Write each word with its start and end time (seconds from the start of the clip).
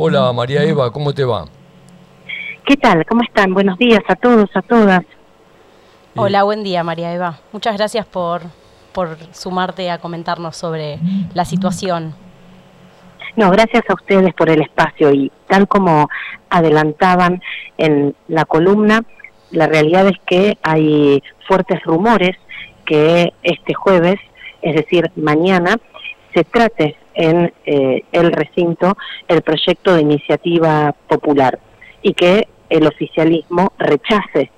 Hola 0.00 0.32
María 0.32 0.62
Eva, 0.62 0.92
¿cómo 0.92 1.12
te 1.12 1.24
va? 1.24 1.46
¿Qué 2.64 2.76
tal? 2.76 3.04
¿Cómo 3.04 3.24
están? 3.24 3.52
Buenos 3.52 3.76
días 3.78 3.98
a 4.06 4.14
todos, 4.14 4.48
a 4.54 4.62
todas. 4.62 5.02
Hola, 6.14 6.44
buen 6.44 6.62
día 6.62 6.84
María 6.84 7.12
Eva. 7.12 7.40
Muchas 7.50 7.76
gracias 7.76 8.06
por, 8.06 8.42
por 8.92 9.16
sumarte 9.32 9.90
a 9.90 9.98
comentarnos 9.98 10.56
sobre 10.56 11.00
la 11.34 11.44
situación. 11.44 12.14
No, 13.34 13.50
gracias 13.50 13.82
a 13.90 13.94
ustedes 13.94 14.32
por 14.34 14.48
el 14.50 14.62
espacio 14.62 15.12
y 15.12 15.32
tal 15.48 15.66
como 15.66 16.08
adelantaban 16.48 17.42
en 17.76 18.14
la 18.28 18.44
columna, 18.44 19.02
la 19.50 19.66
realidad 19.66 20.06
es 20.06 20.18
que 20.26 20.58
hay 20.62 21.24
fuertes 21.48 21.82
rumores 21.82 22.36
que 22.86 23.32
este 23.42 23.74
jueves, 23.74 24.20
es 24.62 24.76
decir, 24.76 25.10
mañana, 25.16 25.76
se 26.34 26.44
trate 26.44 26.96
en 27.18 27.52
eh, 27.66 28.04
el 28.12 28.32
recinto 28.32 28.96
el 29.26 29.42
proyecto 29.42 29.94
de 29.94 30.02
iniciativa 30.02 30.94
popular 31.08 31.58
y 32.00 32.14
que 32.14 32.48
el 32.70 32.86
oficialismo 32.86 33.72
rechace 33.78 34.50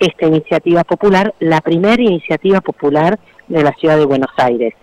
esta 0.00 0.26
iniciativa 0.26 0.84
popular, 0.84 1.32
la 1.38 1.60
primera 1.60 2.02
iniciativa 2.02 2.60
popular 2.60 3.18
de 3.46 3.62
la 3.62 3.72
ciudad 3.72 3.96
de 3.96 4.04
Buenos 4.04 4.32
Aires. 4.36 4.74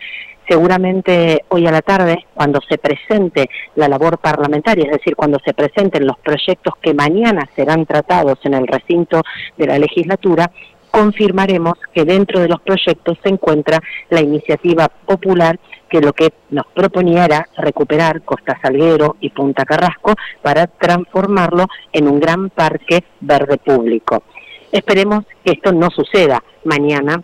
Seguramente 0.47 1.43
hoy 1.49 1.65
a 1.65 1.71
la 1.71 1.81
tarde, 1.81 2.25
cuando 2.33 2.61
se 2.69 2.77
presente 2.77 3.49
la 3.75 3.87
labor 3.87 4.19
parlamentaria, 4.19 4.85
es 4.85 4.91
decir, 4.91 5.15
cuando 5.15 5.39
se 5.43 5.53
presenten 5.53 6.05
los 6.05 6.19
proyectos 6.19 6.75
que 6.81 6.93
mañana 6.93 7.49
serán 7.55 7.85
tratados 7.85 8.37
en 8.43 8.53
el 8.53 8.67
recinto 8.67 9.23
de 9.57 9.65
la 9.65 9.79
legislatura, 9.79 10.51
confirmaremos 10.95 11.73
que 11.93 12.05
dentro 12.05 12.39
de 12.39 12.47
los 12.47 12.61
proyectos 12.61 13.17
se 13.21 13.27
encuentra 13.27 13.81
la 14.09 14.21
iniciativa 14.21 14.87
popular 14.87 15.59
que 15.89 15.99
lo 15.99 16.13
que 16.13 16.31
nos 16.51 16.67
proponía 16.67 17.25
era 17.25 17.49
recuperar 17.57 18.21
Costa 18.21 18.57
Salguero 18.61 19.17
y 19.19 19.29
Punta 19.31 19.65
Carrasco 19.65 20.13
para 20.41 20.67
transformarlo 20.67 21.65
en 21.91 22.07
un 22.07 22.21
gran 22.21 22.49
parque 22.49 23.03
verde 23.19 23.57
público. 23.57 24.23
Esperemos 24.71 25.25
que 25.43 25.51
esto 25.51 25.73
no 25.73 25.89
suceda 25.89 26.41
mañana 26.63 27.21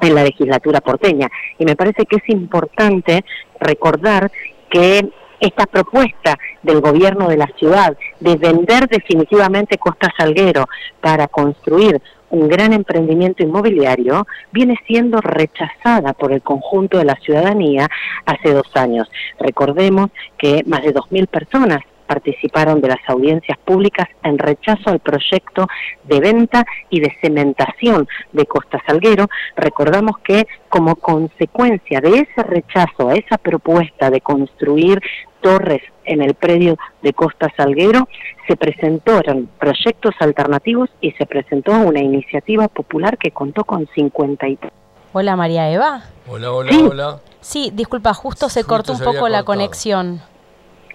en 0.00 0.12
la 0.12 0.24
legislatura 0.24 0.80
porteña. 0.80 1.28
Y 1.56 1.64
me 1.64 1.76
parece 1.76 2.06
que 2.06 2.16
es 2.16 2.28
importante 2.28 3.24
recordar 3.60 4.28
que 4.68 5.08
esta 5.38 5.66
propuesta 5.66 6.36
del 6.64 6.80
gobierno 6.80 7.28
de 7.28 7.36
la 7.36 7.46
ciudad 7.58 7.96
de 8.18 8.36
vender 8.36 8.88
definitivamente 8.88 9.78
Costa 9.78 10.12
Salguero 10.16 10.66
para 11.00 11.28
construir 11.28 12.00
un 12.34 12.48
gran 12.48 12.72
emprendimiento 12.72 13.44
inmobiliario 13.44 14.26
viene 14.50 14.76
siendo 14.86 15.20
rechazada 15.20 16.12
por 16.14 16.32
el 16.32 16.42
conjunto 16.42 16.98
de 16.98 17.04
la 17.04 17.14
ciudadanía 17.14 17.88
hace 18.26 18.52
dos 18.52 18.66
años. 18.74 19.08
Recordemos 19.38 20.10
que 20.36 20.64
más 20.66 20.82
de 20.82 20.92
2.000 20.92 21.28
personas 21.28 21.80
participaron 22.14 22.80
de 22.80 22.88
las 22.88 23.00
audiencias 23.08 23.58
públicas 23.58 24.06
en 24.22 24.38
rechazo 24.38 24.90
al 24.90 25.00
proyecto 25.00 25.66
de 26.04 26.20
venta 26.20 26.64
y 26.88 27.00
de 27.00 27.12
cementación 27.20 28.06
de 28.32 28.46
Costa 28.46 28.80
Salguero. 28.86 29.26
Recordamos 29.56 30.18
que 30.18 30.46
como 30.68 30.94
consecuencia 30.94 32.00
de 32.00 32.20
ese 32.20 32.42
rechazo 32.44 33.08
a 33.08 33.14
esa 33.14 33.36
propuesta 33.36 34.10
de 34.10 34.20
construir 34.20 35.00
torres 35.40 35.82
en 36.04 36.22
el 36.22 36.34
predio 36.34 36.76
de 37.02 37.12
Costa 37.12 37.52
Salguero, 37.56 38.08
se 38.46 38.56
presentaron 38.56 39.48
proyectos 39.58 40.14
alternativos 40.20 40.90
y 41.00 41.10
se 41.12 41.26
presentó 41.26 41.72
una 41.72 42.00
iniciativa 42.00 42.68
popular 42.68 43.18
que 43.18 43.32
contó 43.32 43.64
con 43.64 43.88
53. 43.92 44.72
Hola 45.12 45.34
María 45.34 45.68
Eva. 45.68 46.04
Hola, 46.28 46.52
hola, 46.52 46.70
hola. 46.90 47.20
Sí, 47.40 47.70
disculpa, 47.74 48.14
justo 48.14 48.48
se 48.48 48.62
cortó 48.62 48.92
un 48.92 49.00
poco 49.00 49.28
la 49.28 49.42
conexión. 49.42 50.20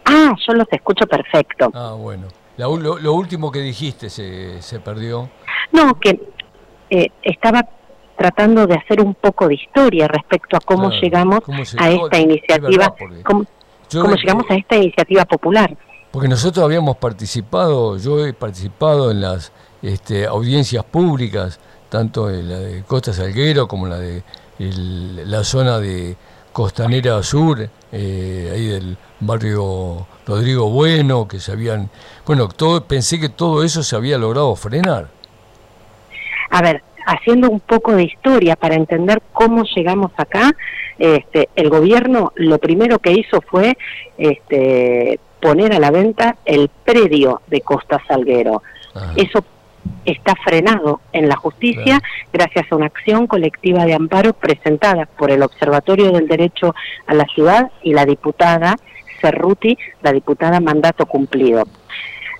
Ah, 0.05 0.33
yo 0.47 0.53
los 0.53 0.67
escucho 0.71 1.05
perfecto. 1.07 1.71
Ah, 1.73 1.93
bueno. 1.97 2.27
lo, 2.57 3.13
último 3.13 3.51
que 3.51 3.59
dijiste 3.59 4.09
se, 4.09 4.61
se 4.61 4.79
perdió. 4.79 5.29
No, 5.71 5.99
que 5.99 6.19
eh, 6.89 7.07
estaba 7.21 7.67
tratando 8.17 8.67
de 8.67 8.75
hacer 8.75 8.99
un 8.99 9.13
poco 9.13 9.47
de 9.47 9.55
historia 9.55 10.07
respecto 10.07 10.57
a 10.57 10.59
cómo 10.59 10.91
llegamos 10.91 11.39
a 11.77 11.89
esta 11.89 12.19
iniciativa, 12.19 12.93
cómo, 13.23 13.45
llegamos 13.89 14.45
a 14.49 14.55
esta 14.55 14.75
iniciativa 14.75 15.23
popular. 15.23 15.77
Porque 16.11 16.27
nosotros 16.27 16.65
habíamos 16.65 16.97
participado, 16.97 17.97
yo 17.97 18.25
he 18.25 18.33
participado 18.33 19.11
en 19.11 19.21
las 19.21 19.53
este, 19.81 20.25
audiencias 20.25 20.83
públicas, 20.83 21.61
tanto 21.87 22.29
en 22.29 22.49
la 22.49 22.59
de 22.59 22.83
Costa 22.83 23.13
Salguero 23.13 23.69
como 23.69 23.87
la 23.87 23.99
de 23.99 24.21
la 24.59 25.45
zona 25.45 25.79
de 25.79 26.17
Costanera 26.51 27.23
Sur, 27.23 27.69
eh, 27.91 28.51
ahí 28.53 28.67
del 28.67 28.97
barrio 29.19 30.07
Rodrigo 30.25 30.69
Bueno, 30.69 31.27
que 31.27 31.39
se 31.39 31.51
habían... 31.51 31.89
Bueno, 32.25 32.47
todo, 32.47 32.83
pensé 32.83 33.19
que 33.19 33.29
todo 33.29 33.63
eso 33.63 33.83
se 33.83 33.95
había 33.95 34.17
logrado 34.17 34.55
frenar. 34.55 35.07
A 36.51 36.61
ver, 36.61 36.83
haciendo 37.05 37.49
un 37.49 37.59
poco 37.59 37.95
de 37.95 38.03
historia 38.03 38.55
para 38.55 38.75
entender 38.75 39.21
cómo 39.33 39.63
llegamos 39.63 40.11
acá, 40.17 40.55
este, 40.97 41.49
el 41.55 41.69
gobierno 41.69 42.31
lo 42.35 42.57
primero 42.59 42.99
que 42.99 43.11
hizo 43.11 43.41
fue 43.41 43.77
este, 44.17 45.19
poner 45.39 45.73
a 45.73 45.79
la 45.79 45.91
venta 45.91 46.37
el 46.45 46.69
predio 46.83 47.41
de 47.47 47.61
Costa 47.61 48.01
Salguero. 48.07 48.61
Eso 49.15 49.43
está 50.11 50.35
frenado 50.35 51.01
en 51.13 51.27
la 51.27 51.35
justicia 51.35 52.01
gracias 52.31 52.71
a 52.71 52.75
una 52.75 52.87
acción 52.87 53.27
colectiva 53.27 53.85
de 53.85 53.93
amparo 53.93 54.33
presentada 54.33 55.05
por 55.05 55.31
el 55.31 55.43
Observatorio 55.43 56.11
del 56.11 56.27
Derecho 56.27 56.75
a 57.07 57.13
la 57.13 57.25
Ciudad 57.25 57.71
y 57.83 57.93
la 57.93 58.05
diputada 58.05 58.75
Cerruti, 59.21 59.77
la 60.01 60.11
diputada 60.11 60.59
mandato 60.59 61.05
cumplido. 61.05 61.65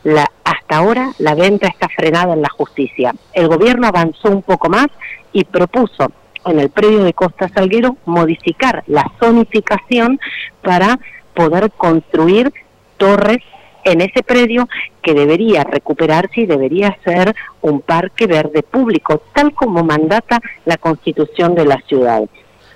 La, 0.03 0.25
hasta 0.44 0.78
ahora 0.78 1.12
la 1.19 1.35
venta 1.35 1.68
está 1.68 1.90
frenada 1.90 2.34
en 2.34 2.41
la 2.41 2.50
justicia. 2.50 3.13
El 3.34 3.47
gobierno 3.47 3.88
avanzó 3.88 4.29
un 4.29 4.41
poco 4.41 4.69
más 4.69 4.88
y 5.34 5.44
propuso 5.44 6.12
en 6.46 6.59
el 6.59 6.69
predio 6.69 7.03
de 7.03 7.13
Costa 7.13 7.50
Salguero 7.50 7.97
modificar 8.06 8.84
la 8.88 9.12
zonificación 9.19 10.19
para 10.62 11.00
poder 11.34 11.72
construir 11.72 12.52
torres 12.97 13.40
en 13.84 14.01
ese 14.01 14.23
predio 14.23 14.67
que 15.01 15.13
debería 15.13 15.63
recuperarse 15.63 16.41
y 16.41 16.45
debería 16.45 16.97
ser 17.03 17.35
un 17.62 17.81
parque 17.81 18.28
verde 18.28 18.63
público, 18.63 19.22
tal 19.34 19.53
como 19.53 19.84
mandata 19.84 20.41
la 20.66 20.78
constitución 20.78 21.56
de 21.56 21.66
la 21.66 21.81
ciudad. 21.88 22.23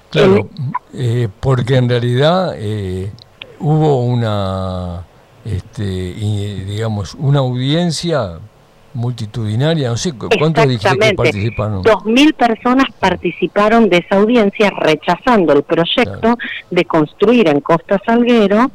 Claro, 0.09 0.47
eh, 0.93 1.27
porque 1.39 1.75
en 1.75 1.89
realidad 1.89 2.53
eh, 2.55 3.11
hubo 3.59 4.03
una, 4.03 5.03
este, 5.43 5.83
digamos, 5.83 7.15
una 7.15 7.39
audiencia 7.39 8.39
multitudinaria, 8.93 9.89
no 9.89 9.97
sé, 9.97 10.13
¿cuántos 10.13 10.67
dijiste 10.67 10.97
que 10.99 11.13
participaron? 11.15 11.81
Dos 11.81 12.05
mil 12.05 12.33
personas 12.33 12.85
participaron 12.99 13.89
de 13.89 13.97
esa 13.97 14.17
audiencia 14.17 14.69
rechazando 14.69 15.53
el 15.53 15.63
proyecto 15.63 16.37
de 16.69 16.85
construir 16.85 17.47
en 17.47 17.59
Costa 17.61 17.99
Salguero 18.05 18.71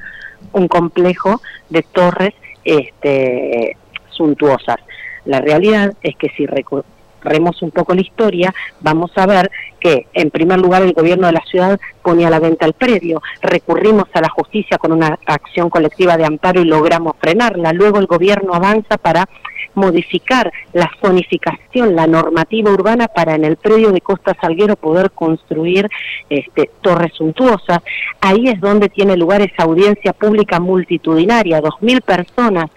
un 0.53 0.69
complejo 0.69 1.41
de 1.69 1.83
torres 1.83 2.35
este, 2.65 3.77
suntuosas. 4.11 4.77
La 5.25 5.41
realidad 5.41 5.95
es 6.03 6.17
que 6.17 6.29
si 6.31 6.47
recorremos 6.47 7.63
un 7.63 7.71
poco 7.71 7.95
la 7.95 8.01
historia, 8.01 8.55
vamos 8.81 9.11
a 9.17 9.27
ver 9.27 9.51
que, 9.81 10.07
en 10.13 10.31
primer 10.31 10.59
lugar, 10.59 10.83
el 10.83 10.93
gobierno 10.93 11.27
de 11.27 11.35
la 11.35 11.43
ciudad 11.43 11.79
ponía 12.03 12.29
a 12.29 12.31
la 12.31 12.41
venta 12.41 12.67
el 12.67 12.73
predio, 12.73 13.23
recurrimos 13.43 14.09
a 14.15 14.21
la 14.21 14.29
justicia 14.29 14.79
con 14.79 14.93
una 14.93 15.19
acción 15.27 15.71
colectiva 15.71 16.17
de 16.17 16.25
amparo 16.25 16.61
y 16.61 16.65
logramos 16.65 17.15
frenarla. 17.21 17.73
Luego 17.73 17.99
el 17.99 18.07
gobierno 18.07 18.55
avanza 18.55 18.99
para 18.99 19.29
modificar 19.75 20.53
la 20.73 20.91
zonificación, 21.01 21.95
la 21.95 22.07
normativa 22.07 22.71
urbana 22.71 23.09
para 23.09 23.35
en 23.35 23.45
el 23.45 23.57
predio 23.57 23.93
de 23.93 24.01
Costa 24.01 24.37
Salguero 24.41 24.77
poder 24.77 25.11
construir 25.11 25.89
este, 26.29 26.71
torres 26.81 27.13
suntuosas. 27.15 27.81
Ahí 28.21 28.49
es 28.49 28.61
donde 28.61 28.89
tiene 28.89 29.17
lugar 29.17 29.41
esa 29.43 29.65
audiencia 29.65 30.13
pública 30.13 30.61
multitudinaria, 30.61 31.61
dos 31.61 31.75
mil 31.81 32.01
personas 32.03 32.71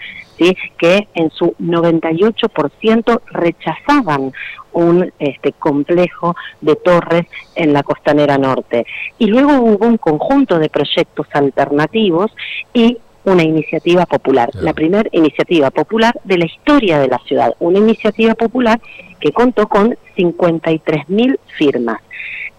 que 0.78 1.08
en 1.14 1.30
su 1.32 1.54
98% 1.60 3.22
rechazaban 3.28 4.34
un 4.74 5.12
este, 5.20 5.52
complejo 5.54 6.36
de 6.62 6.76
torres 6.76 7.26
en 7.56 7.74
la 7.74 7.84
costanera 7.84 8.38
norte. 8.38 8.86
Y 9.20 9.28
luego 9.28 9.60
hubo 9.60 9.86
un 9.86 9.98
conjunto 9.98 10.58
de 10.58 10.70
proyectos 10.70 11.28
alternativos 11.34 12.32
y 12.74 12.98
una 13.24 13.44
iniciativa 13.44 14.06
popular, 14.06 14.50
la 14.56 14.74
primera 14.74 15.10
iniciativa 15.12 15.70
popular 15.72 16.20
de 16.24 16.38
la 16.38 16.46
historia 16.46 17.00
de 17.00 17.08
la 17.08 17.20
ciudad, 17.20 17.56
una 17.60 17.80
iniciativa 17.80 18.36
popular 18.36 18.80
que 19.20 19.32
contó 19.32 19.68
con 19.68 19.96
53.000 20.16 21.38
firmas 21.58 22.02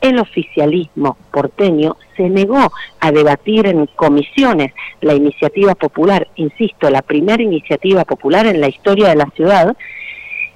el 0.03 0.19
oficialismo 0.19 1.17
porteño 1.31 1.97
se 2.17 2.29
negó 2.29 2.73
a 3.01 3.13
debatir 3.13 3.67
en 3.67 3.87
comisiones 3.87 4.73
la 5.01 5.15
iniciativa 5.15 5.75
popular, 5.75 6.29
insisto, 6.37 6.91
la 6.91 7.03
primera 7.03 7.43
iniciativa 7.43 8.05
popular 8.05 8.47
en 8.47 8.61
la 8.61 8.69
historia 8.69 9.09
de 9.09 9.17
la 9.17 9.31
ciudad. 9.37 9.77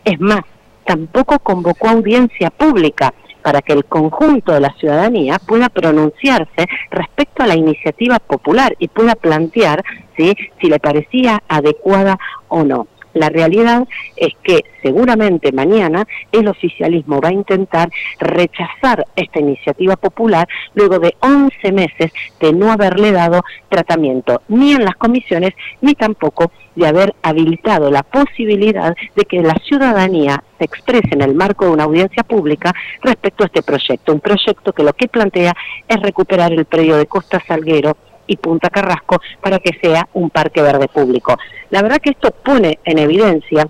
Es 0.04 0.20
más, 0.20 0.40
tampoco 0.84 1.38
convocó 1.38 1.88
audiencia 1.88 2.50
pública 2.50 3.14
para 3.46 3.62
que 3.62 3.74
el 3.74 3.84
conjunto 3.84 4.52
de 4.52 4.58
la 4.58 4.74
ciudadanía 4.74 5.38
pueda 5.38 5.68
pronunciarse 5.68 6.66
respecto 6.90 7.44
a 7.44 7.46
la 7.46 7.54
iniciativa 7.54 8.18
popular 8.18 8.74
y 8.80 8.88
pueda 8.88 9.14
plantear 9.14 9.84
si 10.16 10.34
le 10.68 10.80
parecía 10.80 11.40
adecuada 11.46 12.18
o 12.48 12.64
no. 12.64 12.88
La 13.14 13.28
realidad 13.28 13.86
es 14.16 14.34
que 14.42 14.64
seguramente 14.82 15.52
mañana 15.52 16.08
el 16.32 16.48
oficialismo 16.48 17.20
va 17.20 17.28
a 17.28 17.34
intentar 17.34 17.88
rechazar 18.18 19.06
esta 19.14 19.38
iniciativa 19.38 19.94
popular 19.94 20.48
luego 20.74 20.98
de 20.98 21.14
11 21.20 21.70
meses 21.70 22.10
de 22.40 22.52
no 22.52 22.72
haberle 22.72 23.12
dado 23.12 23.44
tratamiento 23.68 24.42
ni 24.48 24.72
en 24.72 24.84
las 24.84 24.96
comisiones 24.96 25.54
ni 25.80 25.94
tampoco 25.94 26.50
de 26.76 26.86
haber 26.86 27.14
habilitado 27.22 27.90
la 27.90 28.02
posibilidad 28.02 28.94
de 29.16 29.24
que 29.24 29.40
la 29.40 29.54
ciudadanía 29.64 30.42
se 30.58 30.64
exprese 30.64 31.08
en 31.10 31.22
el 31.22 31.34
marco 31.34 31.64
de 31.64 31.72
una 31.72 31.84
audiencia 31.84 32.22
pública 32.22 32.72
respecto 33.02 33.42
a 33.42 33.46
este 33.46 33.62
proyecto. 33.62 34.12
Un 34.12 34.20
proyecto 34.20 34.72
que 34.72 34.84
lo 34.84 34.92
que 34.92 35.08
plantea 35.08 35.54
es 35.88 36.00
recuperar 36.00 36.52
el 36.52 36.66
predio 36.66 36.96
de 36.96 37.06
Costa 37.06 37.42
Salguero 37.46 37.96
y 38.26 38.36
Punta 38.36 38.70
Carrasco 38.70 39.20
para 39.40 39.58
que 39.58 39.78
sea 39.80 40.08
un 40.14 40.30
parque 40.30 40.62
verde 40.62 40.88
público. 40.88 41.36
La 41.70 41.82
verdad 41.82 41.98
que 41.98 42.10
esto 42.10 42.30
pone 42.30 42.78
en 42.84 42.98
evidencia 42.98 43.68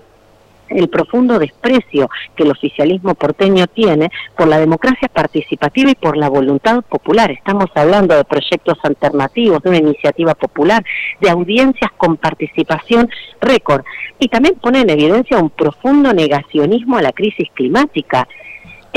el 0.69 0.89
profundo 0.89 1.39
desprecio 1.39 2.09
que 2.35 2.43
el 2.45 2.51
oficialismo 2.51 3.15
porteño 3.15 3.67
tiene 3.67 4.11
por 4.37 4.49
la 4.49 4.59
democracia 4.59 5.09
participativa 5.09 5.91
y 5.91 5.95
por 5.95 6.17
la 6.17 6.29
voluntad 6.29 6.83
popular. 6.83 7.31
Estamos 7.31 7.67
hablando 7.75 8.17
de 8.17 8.25
proyectos 8.25 8.79
alternativos, 8.83 9.63
de 9.63 9.71
una 9.71 9.79
iniciativa 9.79 10.35
popular, 10.35 10.85
de 11.21 11.31
audiencias 11.31 11.91
con 11.97 12.17
participación 12.17 13.09
récord. 13.41 13.85
Y 14.19 14.29
también 14.29 14.57
pone 14.57 14.81
en 14.81 14.91
evidencia 14.91 15.39
un 15.39 15.51
profundo 15.51 16.13
negacionismo 16.13 16.97
a 16.97 17.03
la 17.03 17.13
crisis 17.13 17.49
climática. 17.55 18.27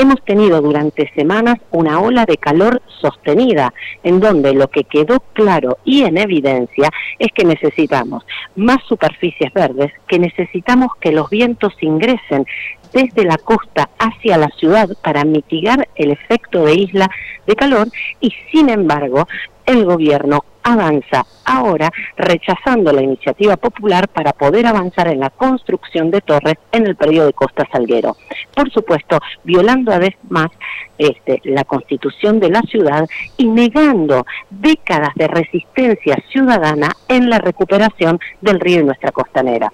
Hemos 0.00 0.24
tenido 0.24 0.62
durante 0.62 1.12
semanas 1.14 1.56
una 1.72 2.00
ola 2.00 2.24
de 2.24 2.38
calor 2.38 2.80
sostenida, 3.02 3.74
en 4.02 4.18
donde 4.18 4.54
lo 4.54 4.68
que 4.68 4.84
quedó 4.84 5.20
claro 5.34 5.76
y 5.84 6.04
en 6.04 6.16
evidencia 6.16 6.88
es 7.18 7.28
que 7.34 7.44
necesitamos 7.44 8.24
más 8.56 8.78
superficies 8.88 9.52
verdes, 9.52 9.92
que 10.08 10.18
necesitamos 10.18 10.92
que 11.02 11.12
los 11.12 11.28
vientos 11.28 11.74
ingresen 11.82 12.46
desde 12.92 13.24
la 13.24 13.38
costa 13.38 13.88
hacia 13.98 14.38
la 14.38 14.48
ciudad 14.48 14.88
para 15.02 15.24
mitigar 15.24 15.88
el 15.94 16.10
efecto 16.10 16.64
de 16.64 16.74
isla 16.74 17.10
de 17.46 17.56
calor 17.56 17.88
y 18.20 18.32
sin 18.50 18.68
embargo 18.68 19.26
el 19.66 19.84
gobierno 19.84 20.44
avanza 20.62 21.24
ahora 21.44 21.90
rechazando 22.16 22.92
la 22.92 23.02
iniciativa 23.02 23.56
popular 23.56 24.08
para 24.08 24.32
poder 24.32 24.66
avanzar 24.66 25.08
en 25.08 25.20
la 25.20 25.30
construcción 25.30 26.10
de 26.10 26.20
torres 26.20 26.54
en 26.72 26.86
el 26.86 26.96
periodo 26.96 27.26
de 27.26 27.32
Costa 27.32 27.66
Salguero. 27.72 28.16
Por 28.54 28.70
supuesto, 28.70 29.18
violando 29.44 29.92
además 29.92 30.50
este, 30.98 31.40
la 31.44 31.64
constitución 31.64 32.40
de 32.40 32.50
la 32.50 32.62
ciudad 32.62 33.06
y 33.36 33.46
negando 33.46 34.26
décadas 34.50 35.14
de 35.14 35.28
resistencia 35.28 36.22
ciudadana 36.30 36.90
en 37.08 37.30
la 37.30 37.38
recuperación 37.38 38.18
del 38.40 38.60
río 38.60 38.80
y 38.80 38.84
nuestra 38.84 39.12
costanera. 39.12 39.72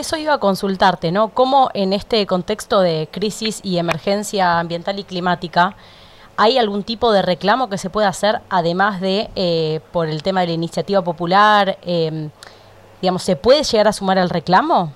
Eso 0.00 0.16
iba 0.16 0.34
a 0.34 0.38
consultarte, 0.38 1.12
¿no? 1.12 1.28
¿Cómo 1.28 1.70
en 1.74 1.92
este 1.92 2.26
contexto 2.26 2.80
de 2.80 3.08
crisis 3.10 3.60
y 3.62 3.76
emergencia 3.76 4.58
ambiental 4.58 4.98
y 4.98 5.04
climática 5.04 5.76
¿Hay 6.42 6.56
algún 6.56 6.84
tipo 6.84 7.12
de 7.12 7.20
reclamo 7.20 7.68
que 7.68 7.76
se 7.76 7.90
pueda 7.90 8.08
hacer, 8.08 8.40
además 8.48 9.02
de 9.02 9.28
eh, 9.36 9.80
por 9.92 10.08
el 10.08 10.22
tema 10.22 10.40
de 10.40 10.46
la 10.46 10.52
iniciativa 10.54 11.02
popular? 11.02 11.76
Em, 11.82 12.30
digamos, 13.02 13.24
¿se 13.24 13.36
puede 13.36 13.62
llegar 13.62 13.88
a 13.88 13.92
sumar 13.92 14.18
al 14.18 14.30
reclamo? 14.30 14.90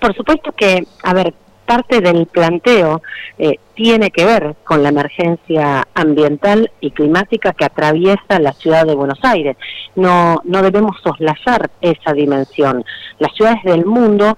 Por 0.00 0.14
supuesto 0.14 0.52
que, 0.52 0.86
a 1.02 1.12
ver, 1.12 1.34
parte 1.64 2.00
del 2.00 2.26
planteo 2.26 3.02
eh, 3.38 3.58
tiene 3.74 4.10
que 4.10 4.24
ver 4.24 4.54
con 4.64 4.82
la 4.82 4.90
emergencia 4.90 5.86
ambiental 5.94 6.70
y 6.80 6.90
climática 6.90 7.52
que 7.52 7.64
atraviesa 7.64 8.38
la 8.38 8.52
ciudad 8.52 8.86
de 8.86 8.94
Buenos 8.94 9.18
Aires. 9.22 9.56
No, 9.96 10.40
no 10.44 10.62
debemos 10.62 10.96
soslayar 11.02 11.70
esa 11.80 12.12
dimensión. 12.12 12.84
Las 13.18 13.34
ciudades 13.34 13.62
del 13.64 13.84
mundo 13.84 14.36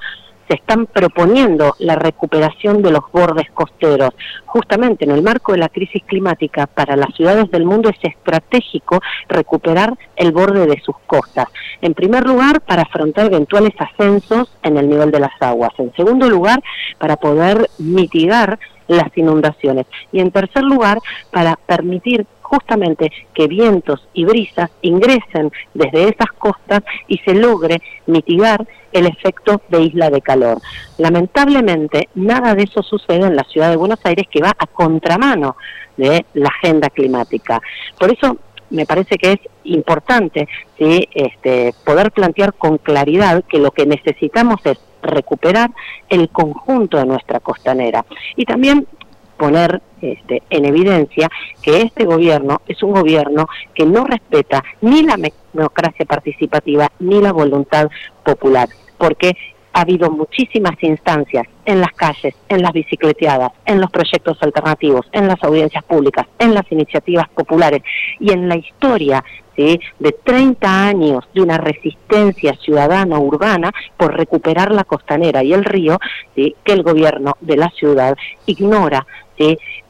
se 0.48 0.54
están 0.54 0.86
proponiendo 0.86 1.74
la 1.78 1.96
recuperación 1.96 2.82
de 2.82 2.90
los 2.90 3.04
bordes 3.12 3.50
costeros. 3.52 4.10
Justamente 4.44 5.04
en 5.04 5.10
el 5.10 5.22
marco 5.22 5.52
de 5.52 5.58
la 5.58 5.68
crisis 5.68 6.02
climática, 6.04 6.66
para 6.66 6.96
las 6.96 7.14
ciudades 7.14 7.50
del 7.50 7.64
mundo 7.64 7.88
es 7.88 7.98
estratégico 8.02 9.00
recuperar 9.28 9.94
el 10.16 10.32
borde 10.32 10.66
de 10.66 10.80
sus 10.80 10.96
costas. 11.06 11.46
En 11.80 11.94
primer 11.94 12.26
lugar, 12.26 12.60
para 12.60 12.82
afrontar 12.82 13.26
eventuales 13.26 13.74
ascensos 13.78 14.50
en 14.62 14.76
el 14.76 14.88
nivel 14.88 15.10
de 15.10 15.20
las 15.20 15.32
aguas. 15.40 15.72
En 15.78 15.92
segundo 15.94 16.28
lugar, 16.28 16.62
para 16.98 17.16
poder 17.16 17.68
mitigar 17.78 18.58
las 18.88 19.16
inundaciones. 19.16 19.86
Y 20.12 20.20
en 20.20 20.30
tercer 20.30 20.62
lugar, 20.62 20.98
para 21.30 21.56
permitir 21.66 22.26
justamente 22.46 23.10
que 23.34 23.48
vientos 23.48 24.06
y 24.12 24.24
brisas 24.24 24.70
ingresen 24.82 25.50
desde 25.74 26.04
esas 26.04 26.32
costas 26.38 26.82
y 27.08 27.18
se 27.18 27.34
logre 27.34 27.82
mitigar 28.06 28.66
el 28.92 29.06
efecto 29.06 29.60
de 29.68 29.82
isla 29.82 30.10
de 30.10 30.22
calor. 30.22 30.58
Lamentablemente, 30.98 32.08
nada 32.14 32.54
de 32.54 32.62
eso 32.64 32.82
sucede 32.82 33.26
en 33.26 33.36
la 33.36 33.44
ciudad 33.44 33.70
de 33.70 33.76
Buenos 33.76 34.00
Aires 34.04 34.26
que 34.30 34.40
va 34.40 34.52
a 34.56 34.66
contramano 34.66 35.56
de 35.96 36.24
la 36.34 36.48
agenda 36.48 36.88
climática. 36.90 37.60
Por 37.98 38.12
eso 38.12 38.38
me 38.70 38.86
parece 38.86 39.16
que 39.16 39.32
es 39.32 39.40
importante 39.64 40.48
¿sí? 40.78 41.08
este, 41.14 41.74
poder 41.84 42.10
plantear 42.12 42.54
con 42.54 42.78
claridad 42.78 43.44
que 43.44 43.58
lo 43.58 43.70
que 43.70 43.86
necesitamos 43.86 44.60
es 44.64 44.78
recuperar 45.02 45.70
el 46.08 46.28
conjunto 46.30 46.98
de 46.98 47.06
nuestra 47.06 47.40
costanera 47.40 48.04
y 48.34 48.44
también 48.44 48.86
poner 49.36 49.80
este, 50.00 50.42
en 50.50 50.64
evidencia 50.64 51.28
que 51.62 51.82
este 51.82 52.04
gobierno 52.04 52.60
es 52.66 52.82
un 52.82 52.92
gobierno 52.92 53.48
que 53.74 53.84
no 53.84 54.04
respeta 54.04 54.62
ni 54.80 55.02
la 55.02 55.16
democracia 55.52 56.04
participativa 56.04 56.90
ni 56.98 57.20
la 57.20 57.32
voluntad 57.32 57.88
popular, 58.24 58.68
porque 58.98 59.36
ha 59.72 59.82
habido 59.82 60.10
muchísimas 60.10 60.82
instancias 60.82 61.46
en 61.66 61.80
las 61.80 61.92
calles, 61.92 62.34
en 62.48 62.62
las 62.62 62.72
bicicleteadas, 62.72 63.52
en 63.66 63.80
los 63.80 63.90
proyectos 63.90 64.38
alternativos, 64.40 65.06
en 65.12 65.28
las 65.28 65.42
audiencias 65.42 65.84
públicas, 65.84 66.26
en 66.38 66.54
las 66.54 66.64
iniciativas 66.72 67.28
populares 67.28 67.82
y 68.18 68.32
en 68.32 68.48
la 68.48 68.56
historia 68.56 69.22
de 69.56 70.12
30 70.24 70.86
años 70.86 71.24
de 71.34 71.42
una 71.42 71.58
resistencia 71.58 72.54
ciudadana 72.56 73.18
urbana 73.18 73.72
por 73.96 74.14
recuperar 74.14 74.70
la 74.70 74.84
costanera 74.84 75.42
y 75.42 75.52
el 75.52 75.64
río 75.64 75.98
que 76.34 76.54
el 76.66 76.82
gobierno 76.82 77.36
de 77.40 77.56
la 77.56 77.70
ciudad 77.70 78.16
ignora 78.44 79.06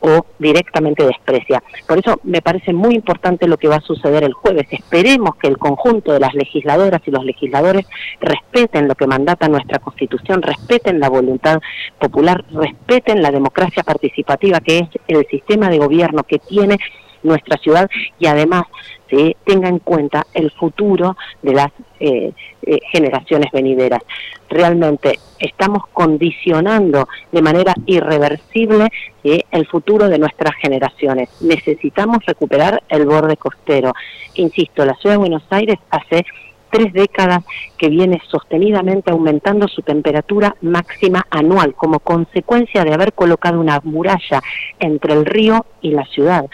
o 0.01 0.27
directamente 0.39 1.05
desprecia. 1.05 1.63
Por 1.87 1.99
eso 1.99 2.21
me 2.23 2.43
parece 2.43 2.73
muy 2.73 2.95
importante 2.95 3.49
lo 3.49 3.57
que 3.57 3.69
va 3.69 3.77
a 3.77 3.81
suceder 3.81 4.25
el 4.25 4.33
jueves. 4.33 4.67
Esperemos 4.71 5.37
que 5.37 5.49
el 5.49 5.59
conjunto 5.59 6.13
de 6.13 6.21
las 6.21 6.35
legisladoras 6.35 7.03
y 7.07 7.11
los 7.11 7.25
legisladores 7.25 7.87
respeten 8.21 8.89
lo 8.89 8.95
que 8.95 9.07
mandata 9.07 9.49
nuestra 9.49 9.79
Constitución, 9.79 10.43
respeten 10.43 11.01
la 11.01 11.09
voluntad 11.09 11.61
popular, 11.99 12.45
respeten 12.53 13.23
la 13.23 13.31
democracia 13.31 13.83
participativa, 13.83 14.61
que 14.61 14.79
es 14.79 14.89
el 15.09 15.27
sistema 15.27 15.71
de 15.71 15.79
gobierno 15.79 16.23
que 16.25 16.39
tiene 16.39 16.79
nuestra 17.23 17.57
ciudad 17.59 17.89
y 18.19 18.27
además 18.27 18.65
¿sí? 19.11 19.37
tenga 19.45 19.69
en 19.69 19.79
cuenta 19.79 20.27
el 20.35 20.51
futuro 20.51 21.17
de 21.43 21.55
las 21.55 21.71
eh, 22.01 22.33
eh, 22.63 22.79
generaciones 22.93 23.51
venideras. 23.53 24.03
Realmente 24.49 25.19
estamos 25.39 25.85
condicionando 25.93 27.09
de 27.33 27.43
manera 27.43 27.75
irreversible 27.87 28.89
el 29.23 29.67
futuro 29.67 30.09
de 30.09 30.19
nuestras 30.19 30.55
generaciones. 30.55 31.29
Necesitamos 31.41 32.25
recuperar 32.25 32.83
el 32.89 33.07
borde 33.07 33.37
costero. 33.37 33.93
Insisto, 34.35 34.85
la 34.85 34.95
ciudad 34.95 35.15
de 35.15 35.19
Buenos 35.19 35.43
Aires 35.51 35.79
hace 35.91 36.25
tres 36.71 36.93
décadas 36.93 37.45
que 37.79 37.89
viene 37.89 38.21
sostenidamente 38.29 39.11
aumentando 39.11 39.69
su 39.69 39.83
temperatura 39.83 40.57
máxima 40.63 41.27
anual 41.31 41.75
como 41.75 42.01
consecuencia 42.01 42.85
de 42.85 42.93
haber 42.93 43.13
colocado 43.13 43.61
una 43.61 43.81
muralla 43.85 44.43
entre 44.79 45.15
el 45.15 45.25
río 45.25 45.65
y 45.81 45.93
la 45.93 46.05
ciudad 46.07 46.47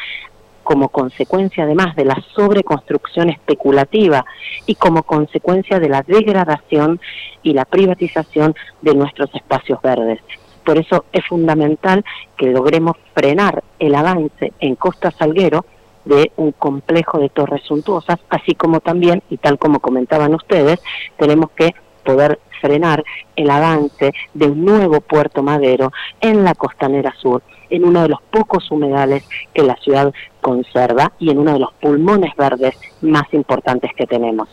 como 0.63 0.89
consecuencia 0.89 1.65
además 1.65 1.95
de 1.97 2.05
la 2.05 2.23
sobreconstrucción 2.35 3.31
especulativa 3.31 4.25
y 4.67 4.75
como 4.75 5.03
consecuencia 5.03 5.79
de 5.79 5.89
la 5.89 6.03
degradación 6.03 7.01
y 7.43 7.53
la 7.53 7.65
privatización 7.65 8.55
de 8.81 8.95
nuestros 8.95 9.35
espacios 9.35 9.81
verdes. 9.83 10.21
Por 10.65 10.79
eso 10.79 11.05
es 11.13 11.25
fundamental 11.27 12.05
que 12.37 12.47
logremos 12.47 12.97
frenar 13.15 13.63
el 13.79 13.95
avance 13.95 14.53
en 14.61 14.77
Costa 14.77 15.11
Salguero 15.11 15.65
de 16.05 16.33
un 16.37 16.53
complejo 16.53 17.19
de 17.19 17.29
torres 17.29 17.63
suntuosas, 17.65 18.19
así 18.29 18.55
como 18.55 18.81
también, 18.81 19.23
y 19.31 19.37
tal 19.37 19.59
como 19.59 19.81
comentaban 19.81 20.35
ustedes, 20.35 20.81
tenemos 21.17 21.51
que 21.51 21.75
poder 22.05 22.41
frenar 22.61 23.05
el 23.37 23.51
avance 23.51 24.13
de 24.35 24.47
un 24.47 24.65
nuevo 24.65 25.01
puerto 25.01 25.43
madero 25.43 25.93
en 26.21 26.45
la 26.45 26.55
costanera 26.55 27.13
sur, 27.21 27.43
en 27.71 27.85
uno 27.85 28.03
de 28.03 28.09
los 28.09 28.23
pocos 28.23 28.71
humedales 28.71 29.29
que 29.53 29.63
la 29.63 29.77
ciudad 29.77 30.13
conserva 30.43 31.13
y 31.19 31.31
en 31.31 31.39
uno 31.39 31.55
de 31.55 31.61
los 31.61 31.73
pulmones 31.81 32.33
verdes 32.37 32.75
más 33.01 33.25
importantes 33.33 33.91
que 33.97 34.07
tenemos. 34.07 34.49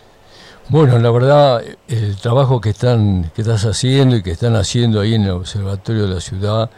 Bueno, 0.69 1.00
la 1.00 1.10
verdad, 1.10 1.62
el 1.88 2.15
trabajo 2.17 2.62
que 2.62 2.69
están 2.69 3.31
que 3.36 3.41
estás 3.41 3.65
haciendo 3.65 4.15
y 4.15 4.22
que 4.22 4.31
están 4.31 4.55
haciendo 4.55 5.01
ahí 5.01 5.15
en 5.15 5.24
el 5.24 5.31
observatorio 5.31 6.08
de 6.08 6.13
la 6.13 6.22
ciudad 6.22 6.69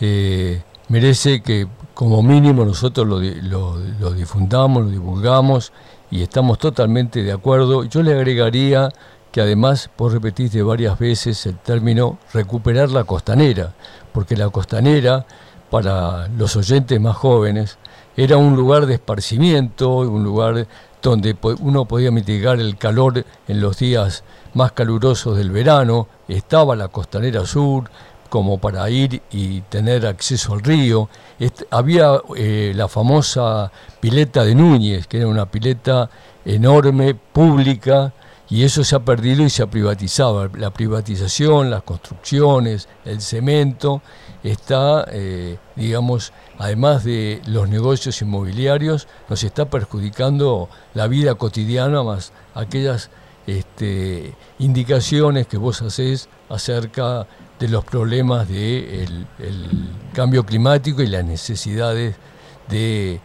eh, 0.00 0.62
merece 0.88 1.42
que 1.42 1.66
como 1.94 2.22
mínimo 2.22 2.64
nosotros 2.64 3.06
lo, 3.06 3.18
lo, 3.20 4.12
difundamos, 4.12 4.84
lo 4.84 4.90
divulgamos 4.90 5.72
y 6.10 6.22
estamos 6.22 6.58
totalmente 6.58 7.22
de 7.22 7.32
acuerdo. 7.32 7.84
Yo 7.84 8.02
le 8.02 8.12
agregaría 8.12 8.90
que 9.30 9.40
además 9.40 9.90
vos 9.96 10.12
repetiste 10.12 10.62
varias 10.62 10.98
veces 10.98 11.44
el 11.46 11.56
término 11.58 12.18
recuperar 12.32 12.90
la 12.90 13.04
costanera, 13.04 13.72
porque 14.12 14.36
la 14.36 14.50
costanera, 14.50 15.26
para 15.70 16.28
los 16.28 16.54
oyentes 16.56 17.00
más 17.00 17.16
jóvenes, 17.16 17.78
era 18.16 18.36
un 18.36 18.56
lugar 18.56 18.86
de 18.86 18.94
esparcimiento, 18.94 19.98
un 19.98 20.22
lugar 20.22 20.66
donde 21.02 21.36
uno 21.60 21.84
podía 21.84 22.10
mitigar 22.10 22.60
el 22.60 22.76
calor 22.76 23.24
en 23.48 23.60
los 23.60 23.78
días 23.78 24.22
más 24.54 24.72
calurosos 24.72 25.36
del 25.36 25.50
verano, 25.50 26.08
estaba 26.28 26.76
la 26.76 26.88
costanera 26.88 27.44
sur 27.46 27.90
como 28.28 28.56
para 28.56 28.88
ir 28.88 29.20
y 29.30 29.60
tener 29.62 30.06
acceso 30.06 30.54
al 30.54 30.62
río, 30.62 31.10
había 31.70 32.18
eh, 32.34 32.72
la 32.74 32.88
famosa 32.88 33.70
pileta 34.00 34.42
de 34.42 34.54
Núñez, 34.54 35.06
que 35.06 35.18
era 35.18 35.26
una 35.26 35.44
pileta 35.44 36.08
enorme, 36.44 37.14
pública, 37.14 38.14
y 38.52 38.64
eso 38.64 38.84
se 38.84 38.94
ha 38.94 38.98
perdido 38.98 39.42
y 39.44 39.48
se 39.48 39.62
ha 39.62 39.66
privatizado. 39.66 40.46
La 40.58 40.70
privatización, 40.70 41.70
las 41.70 41.84
construcciones, 41.84 42.86
el 43.06 43.22
cemento, 43.22 44.02
está, 44.42 45.06
eh, 45.10 45.56
digamos, 45.74 46.34
además 46.58 47.02
de 47.02 47.40
los 47.46 47.70
negocios 47.70 48.20
inmobiliarios, 48.20 49.08
nos 49.30 49.42
está 49.42 49.70
perjudicando 49.70 50.68
la 50.92 51.06
vida 51.06 51.34
cotidiana 51.36 52.02
más 52.02 52.34
aquellas 52.54 53.08
este, 53.46 54.34
indicaciones 54.58 55.46
que 55.46 55.56
vos 55.56 55.80
hacés 55.80 56.28
acerca 56.50 57.26
de 57.58 57.68
los 57.68 57.86
problemas 57.86 58.46
del 58.48 59.26
de 59.38 59.48
el 59.48 59.88
cambio 60.12 60.44
climático 60.44 61.00
y 61.00 61.06
las 61.06 61.24
necesidades 61.24 62.16
de, 62.68 63.18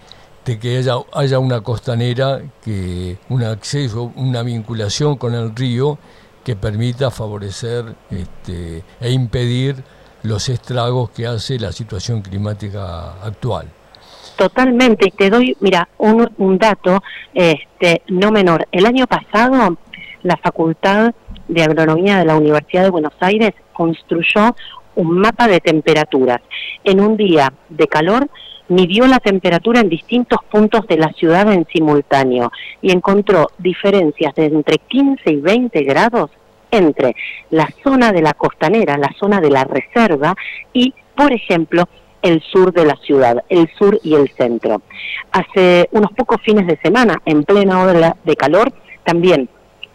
que 0.55 0.77
haya, 0.77 0.93
haya, 1.13 1.39
una 1.39 1.61
costanera, 1.61 2.39
que 2.63 3.17
un 3.29 3.43
acceso, 3.43 4.13
una 4.15 4.41
vinculación 4.43 5.17
con 5.17 5.35
el 5.35 5.53
río 5.53 5.97
que 6.43 6.55
permita 6.55 7.11
favorecer 7.11 7.83
este, 8.09 8.83
e 9.01 9.11
impedir 9.11 9.75
los 10.23 10.47
estragos 10.47 11.09
que 11.09 11.27
hace 11.27 11.59
la 11.59 11.73
situación 11.73 12.21
climática 12.21 13.21
actual. 13.21 13.67
Totalmente, 14.37 15.09
y 15.09 15.11
te 15.11 15.29
doy, 15.29 15.57
mira, 15.59 15.89
un, 15.97 16.29
un 16.37 16.57
dato 16.57 17.03
este, 17.33 18.01
no 18.07 18.31
menor. 18.31 18.65
El 18.71 18.85
año 18.85 19.07
pasado 19.07 19.77
la 20.23 20.37
Facultad 20.37 21.13
de 21.47 21.63
Agronomía 21.63 22.17
de 22.17 22.25
la 22.25 22.35
Universidad 22.35 22.83
de 22.83 22.89
Buenos 22.89 23.13
Aires 23.19 23.53
construyó 23.73 24.55
un 24.95 25.19
mapa 25.19 25.47
de 25.47 25.59
temperaturas. 25.59 26.41
En 26.83 26.99
un 26.99 27.17
día 27.17 27.53
de 27.69 27.87
calor 27.87 28.29
midió 28.69 29.07
la 29.07 29.19
temperatura 29.19 29.79
en 29.79 29.89
distintos 29.89 30.39
puntos 30.49 30.87
de 30.87 30.97
la 30.97 31.11
ciudad 31.13 31.51
en 31.51 31.65
simultáneo 31.67 32.51
y 32.81 32.91
encontró 32.91 33.47
diferencias 33.57 34.33
de 34.35 34.45
entre 34.45 34.77
15 34.77 35.31
y 35.31 35.35
20 35.37 35.83
grados 35.83 36.31
entre 36.71 37.15
la 37.49 37.69
zona 37.83 38.11
de 38.11 38.21
la 38.21 38.33
costanera, 38.33 38.97
la 38.97 39.13
zona 39.19 39.39
de 39.39 39.49
la 39.49 39.63
reserva 39.63 40.35
y, 40.73 40.93
por 41.15 41.31
ejemplo, 41.31 41.87
el 42.21 42.41
sur 42.41 42.73
de 42.73 42.85
la 42.85 42.95
ciudad, 42.97 43.43
el 43.49 43.69
sur 43.77 43.99
y 44.03 44.15
el 44.15 44.29
centro. 44.29 44.81
Hace 45.31 45.87
unos 45.91 46.11
pocos 46.11 46.41
fines 46.41 46.67
de 46.67 46.77
semana, 46.77 47.21
en 47.25 47.43
plena 47.43 47.81
hora 47.83 48.17
de 48.23 48.35
calor, 48.35 48.73
también 49.03 49.49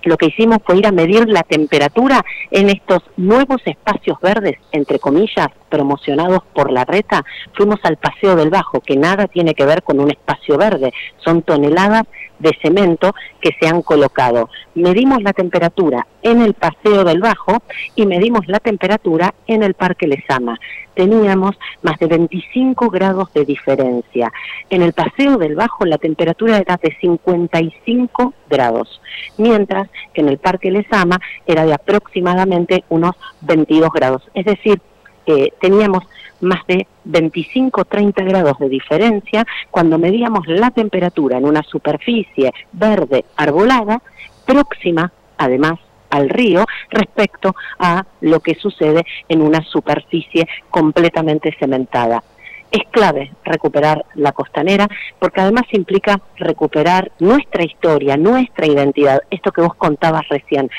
lo 0.04 0.16
que 0.16 0.26
hicimos 0.26 0.58
fue 0.64 0.78
ir 0.78 0.86
a 0.86 0.92
medir 0.92 1.28
la 1.28 1.42
temperatura 1.42 2.24
en 2.50 2.70
estos 2.70 3.02
nuevos 3.16 3.60
espacios 3.64 4.18
verdes, 4.20 4.56
entre 4.72 4.98
comillas, 4.98 5.48
promocionados 5.72 6.42
por 6.52 6.70
la 6.70 6.84
reta. 6.84 7.24
Fuimos 7.54 7.80
al 7.84 7.96
Paseo 7.96 8.36
del 8.36 8.50
Bajo, 8.50 8.82
que 8.82 8.94
nada 8.94 9.26
tiene 9.26 9.54
que 9.54 9.64
ver 9.64 9.82
con 9.82 10.00
un 10.00 10.10
espacio 10.10 10.58
verde, 10.58 10.92
son 11.24 11.40
toneladas 11.40 12.04
de 12.38 12.50
cemento 12.60 13.14
que 13.40 13.50
se 13.58 13.68
han 13.68 13.82
colocado. 13.82 14.50
Medimos 14.74 15.22
la 15.22 15.32
temperatura 15.32 16.06
en 16.22 16.42
el 16.42 16.54
Paseo 16.54 17.04
del 17.04 17.20
Bajo 17.20 17.62
y 17.94 18.04
medimos 18.04 18.46
la 18.48 18.58
temperatura 18.58 19.32
en 19.46 19.62
el 19.62 19.74
Parque 19.74 20.06
Lesama. 20.06 20.58
Teníamos 20.94 21.56
más 21.82 21.98
de 21.98 22.06
25 22.06 22.90
grados 22.90 23.32
de 23.32 23.44
diferencia. 23.44 24.30
En 24.68 24.82
el 24.82 24.92
Paseo 24.92 25.38
del 25.38 25.54
Bajo 25.54 25.86
la 25.86 25.98
temperatura 25.98 26.58
era 26.58 26.78
de 26.82 26.94
55 27.00 28.34
grados, 28.50 29.00
mientras 29.38 29.88
que 30.12 30.20
en 30.20 30.28
el 30.28 30.38
Parque 30.38 30.70
Lesama 30.70 31.18
era 31.46 31.64
de 31.64 31.74
aproximadamente 31.74 32.84
unos 32.88 33.14
22 33.42 33.90
grados. 33.92 34.22
Es 34.34 34.44
decir, 34.44 34.82
que 35.24 35.52
teníamos 35.60 36.04
más 36.40 36.66
de 36.66 36.86
25-30 37.06 38.24
grados 38.24 38.58
de 38.58 38.68
diferencia 38.68 39.46
cuando 39.70 39.98
medíamos 39.98 40.46
la 40.46 40.70
temperatura 40.70 41.38
en 41.38 41.44
una 41.44 41.62
superficie 41.62 42.52
verde 42.72 43.24
arbolada 43.36 44.02
próxima, 44.44 45.12
además, 45.38 45.78
al 46.10 46.28
río 46.28 46.66
respecto 46.90 47.54
a 47.78 48.04
lo 48.20 48.40
que 48.40 48.54
sucede 48.54 49.04
en 49.28 49.40
una 49.40 49.62
superficie 49.62 50.46
completamente 50.70 51.56
cementada. 51.58 52.22
Es 52.70 52.82
clave 52.90 53.32
recuperar 53.44 54.04
la 54.14 54.32
costanera 54.32 54.88
porque 55.18 55.40
además 55.40 55.64
implica 55.72 56.20
recuperar 56.36 57.12
nuestra 57.18 57.64
historia, 57.64 58.16
nuestra 58.16 58.66
identidad, 58.66 59.22
esto 59.30 59.52
que 59.52 59.60
vos 59.60 59.74
contabas 59.74 60.26
recién. 60.28 60.70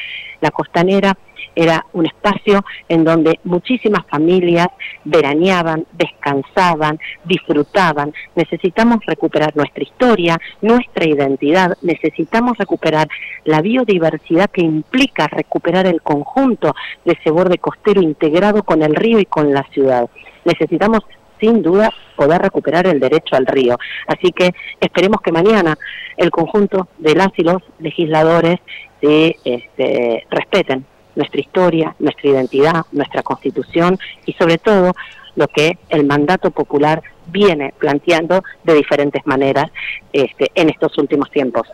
La 0.44 0.52
costanera 0.52 1.18
era 1.56 1.86
un 1.94 2.06
espacio 2.06 2.66
en 2.90 3.06
donde 3.06 3.40
muchísimas 3.46 4.06
familias 4.08 4.68
veraneaban, 5.06 5.86
descansaban, 5.94 7.00
disfrutaban. 7.24 8.14
Necesitamos 8.36 9.00
recuperar 9.06 9.56
nuestra 9.56 9.84
historia, 9.84 10.38
nuestra 10.62 11.06
identidad, 11.06 11.78
necesitamos 11.82 12.58
recuperar 12.58 13.08
la 13.46 13.62
biodiversidad 13.62 14.50
que 14.50 14.64
implica 14.64 15.28
recuperar 15.28 15.88
el 15.88 16.02
conjunto 16.02 16.76
de 17.06 17.14
ese 17.14 17.32
borde 17.32 17.58
costero 17.58 18.02
integrado 18.02 18.64
con 18.64 18.84
el 18.84 18.94
río 18.96 19.20
y 19.20 19.26
con 19.26 19.54
la 19.54 19.64
ciudad. 19.72 20.10
Necesitamos 20.44 21.06
sin 21.44 21.62
duda 21.62 21.92
poder 22.16 22.42
recuperar 22.42 22.88
el 22.88 23.02
derecho 23.02 23.36
al 23.36 23.46
río. 23.46 23.78
Así 24.08 24.32
que 24.32 24.54
esperemos 24.80 25.20
que 25.22 25.34
mañana 25.34 25.78
el 26.16 26.32
conjunto 26.32 26.88
de 27.00 27.16
las 27.16 27.38
y 27.38 27.44
los 27.44 27.62
legisladores 27.80 28.60
se 29.02 29.36
este, 29.44 30.26
respeten 30.30 30.86
nuestra 31.16 31.42
historia, 31.42 31.96
nuestra 32.00 32.30
identidad, 32.30 32.86
nuestra 32.94 33.24
constitución 33.24 34.00
y 34.26 34.32
sobre 34.34 34.58
todo 34.58 34.94
lo 35.36 35.48
que 35.50 35.78
el 35.90 36.06
mandato 36.06 36.50
popular 36.52 37.04
viene 37.28 37.74
planteando 37.78 38.42
de 38.64 38.74
diferentes 38.76 39.26
maneras 39.26 39.66
este, 40.14 40.50
en 40.56 40.70
estos 40.70 40.98
últimos 40.98 41.30
tiempos. 41.30 41.68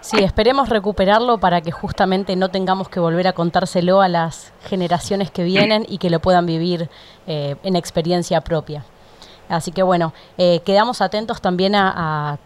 Sí, 0.00 0.16
esperemos 0.18 0.68
recuperarlo 0.68 1.38
para 1.38 1.60
que 1.60 1.70
justamente 1.70 2.34
no 2.34 2.48
tengamos 2.48 2.88
que 2.88 2.98
volver 2.98 3.28
a 3.28 3.34
contárselo 3.34 4.00
a 4.00 4.08
las 4.08 4.52
generaciones 4.64 5.30
que 5.30 5.44
vienen 5.44 5.86
y 5.88 5.98
que 5.98 6.10
lo 6.10 6.18
puedan 6.18 6.44
vivir 6.44 6.88
eh, 7.28 7.54
en 7.62 7.76
experiencia 7.76 8.40
propia. 8.40 8.84
Así 9.48 9.70
que 9.72 9.82
bueno, 9.82 10.12
eh, 10.38 10.60
quedamos 10.64 11.00
atentos 11.00 11.40
también 11.40 11.74
a, 11.74 12.38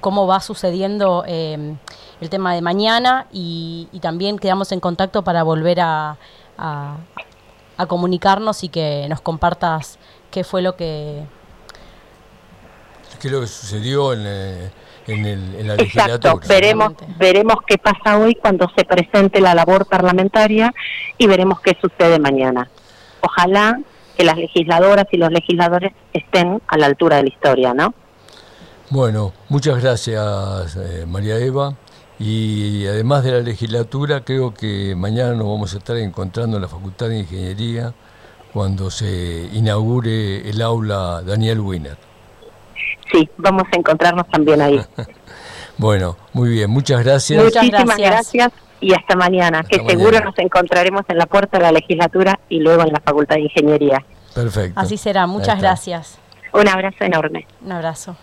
cómo 0.00 0.26
va 0.26 0.40
sucediendo 0.40 1.24
eh, 1.26 1.76
el 2.20 2.30
tema 2.30 2.54
de 2.54 2.60
mañana 2.60 3.26
y, 3.32 3.88
también 4.02 4.38
quedamos 4.38 4.72
en 4.72 4.80
contacto 4.80 5.22
para 5.22 5.42
volver 5.42 5.80
a, 5.80 6.16
comunicarnos 7.88 8.62
y 8.62 8.68
que 8.68 9.06
nos 9.08 9.22
compartas 9.22 9.98
qué 10.30 10.44
fue 10.44 10.60
lo 10.60 10.76
que... 10.76 11.24
¿Qué 13.18 13.28
es 13.28 13.32
lo 13.32 13.40
que 13.40 13.46
sucedió 13.46 14.12
en, 14.12 14.20
eh, 14.26 14.70
en, 15.06 15.66
la 15.66 15.74
Exacto, 15.74 16.40
veremos, 16.46 16.92
veremos 17.18 17.56
qué 17.66 17.78
pasa 17.78 18.18
hoy 18.18 18.34
cuando 18.34 18.70
se 18.76 18.84
presente 18.84 19.40
la 19.40 19.54
labor 19.54 19.86
parlamentaria 19.86 20.74
y 21.16 21.26
veremos 21.26 21.60
qué 21.60 21.76
sucede 21.80 22.18
mañana. 22.18 22.68
Ojalá 23.22 23.80
que 24.20 24.26
las 24.26 24.36
legisladoras 24.36 25.06
y 25.12 25.16
los 25.16 25.30
legisladores 25.30 25.92
estén 26.12 26.60
a 26.68 26.76
la 26.76 26.84
altura 26.84 27.16
de 27.16 27.22
la 27.22 27.28
historia, 27.30 27.72
¿no? 27.72 27.94
Bueno, 28.90 29.32
muchas 29.48 29.82
gracias 29.82 30.76
eh, 30.76 31.06
María 31.08 31.38
Eva. 31.38 31.72
Y 32.18 32.86
además 32.86 33.24
de 33.24 33.32
la 33.32 33.40
legislatura, 33.40 34.22
creo 34.22 34.52
que 34.52 34.94
mañana 34.94 35.32
nos 35.32 35.46
vamos 35.46 35.72
a 35.72 35.78
estar 35.78 35.96
encontrando 35.96 36.58
en 36.58 36.62
la 36.62 36.68
Facultad 36.68 37.08
de 37.08 37.20
Ingeniería 37.20 37.94
cuando 38.52 38.90
se 38.90 39.48
inaugure 39.54 40.46
el 40.50 40.60
aula 40.60 41.22
Daniel 41.24 41.60
Wiener. 41.60 41.96
Sí, 43.10 43.26
vamos 43.38 43.62
a 43.72 43.76
encontrarnos 43.78 44.28
también 44.28 44.60
ahí. 44.60 44.84
bueno, 45.78 46.18
muy 46.34 46.50
bien, 46.50 46.68
muchas 46.68 47.02
gracias. 47.02 47.42
Muchísimas 47.42 47.96
gracias, 47.96 48.52
y 48.80 48.94
hasta 48.94 49.16
mañana, 49.16 49.62
que 49.62 49.76
seguro 49.86 50.20
nos 50.20 50.38
encontraremos 50.38 51.02
en 51.08 51.18
la 51.18 51.26
puerta 51.26 51.58
de 51.58 51.64
la 51.64 51.72
legislatura 51.72 52.38
y 52.48 52.60
luego 52.60 52.82
en 52.82 52.92
la 52.92 53.00
Facultad 53.00 53.36
de 53.36 53.42
Ingeniería. 53.42 54.04
Perfecto. 54.34 54.78
Así 54.78 54.96
será, 54.96 55.26
muchas 55.26 55.60
gracias. 55.60 56.18
Un 56.52 56.68
abrazo 56.68 57.04
enorme. 57.04 57.46
Un 57.64 57.72
abrazo. 57.72 58.16